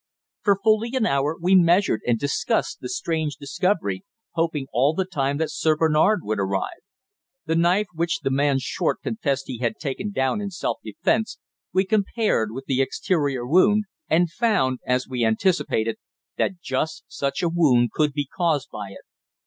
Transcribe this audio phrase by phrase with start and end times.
[0.41, 5.37] For fully an hour we measured and discussed the strange discovery, hoping all the time
[5.37, 6.81] that Sir Bernard would arrive.
[7.45, 11.37] The knife which the man Short confessed he had taken down in self defence
[11.71, 15.97] we compared with the exterior wound and found, as we anticipated,
[16.35, 19.05] that just such a wound could be caused by it.